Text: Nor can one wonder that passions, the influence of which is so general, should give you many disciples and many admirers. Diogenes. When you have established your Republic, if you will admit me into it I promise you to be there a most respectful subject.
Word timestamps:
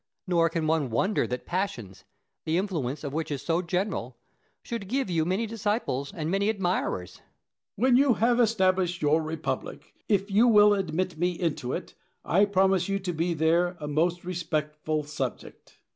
Nor 0.25 0.49
can 0.49 0.65
one 0.65 0.89
wonder 0.89 1.27
that 1.27 1.45
passions, 1.45 2.05
the 2.43 2.57
influence 2.57 3.03
of 3.03 3.13
which 3.13 3.29
is 3.29 3.43
so 3.43 3.61
general, 3.61 4.17
should 4.63 4.87
give 4.87 5.11
you 5.11 5.25
many 5.25 5.45
disciples 5.45 6.11
and 6.11 6.31
many 6.31 6.49
admirers. 6.49 7.17
Diogenes. 7.17 7.29
When 7.75 7.97
you 7.97 8.13
have 8.15 8.39
established 8.39 9.03
your 9.03 9.21
Republic, 9.21 9.93
if 10.09 10.31
you 10.31 10.47
will 10.47 10.73
admit 10.73 11.19
me 11.19 11.39
into 11.39 11.71
it 11.73 11.93
I 12.25 12.45
promise 12.45 12.89
you 12.89 12.97
to 12.97 13.13
be 13.13 13.35
there 13.35 13.77
a 13.79 13.87
most 13.87 14.25
respectful 14.25 15.03
subject. 15.03 15.77